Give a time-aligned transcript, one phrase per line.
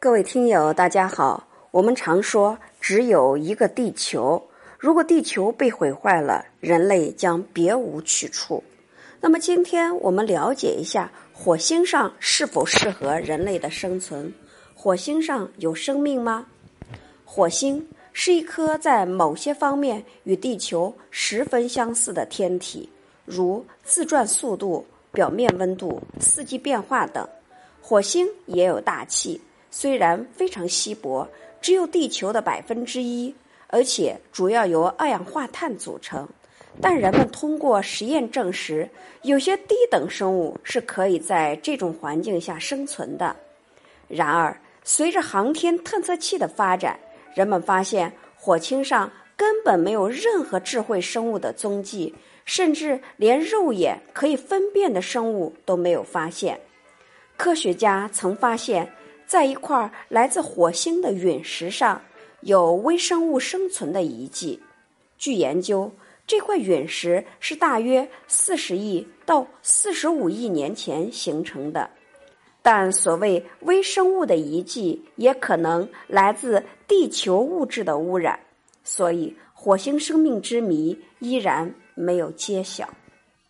[0.00, 1.48] 各位听友，大家好。
[1.72, 4.40] 我们常说只有一个地球，
[4.78, 8.62] 如果地球被毁坏了，人类将别无去处。
[9.20, 14.32] 那么，今天我们了解一下火星上是否适合人类的生存？
[14.72, 16.46] 火星上有生命吗？
[17.24, 22.88] 火星是一颗在某些方面与地球十分相似的天体，
[23.24, 27.28] 如自转速度、表面温度、四季变化等。
[27.82, 29.40] 火星也有大气。
[29.70, 31.28] 虽然非常稀薄，
[31.60, 33.34] 只有地球的百分之一，
[33.66, 36.26] 而且主要由二氧化碳组成，
[36.80, 38.88] 但人们通过实验证实，
[39.22, 43.36] 有些低等生物是可以在这种环境下生存的。
[44.08, 46.98] 然而，随着航天探测器的发展，
[47.34, 52.14] 人们发现火星上根本没有任何智慧生物的踪迹，
[52.46, 56.58] 甚至连肉眼可以分辨的生物都没有发现。
[57.36, 58.90] 科学家曾发现。
[59.28, 62.00] 在一块来自火星的陨石上，
[62.40, 64.58] 有微生物生存的遗迹。
[65.18, 65.92] 据研究，
[66.26, 71.90] 这块陨石是大约四十亿到四十五亿年前形成的。
[72.62, 78.40] 但所谓微生物的遗迹，也可能来自地球物质的污染。
[78.82, 82.88] 所以，火星生命之谜依然没有揭晓。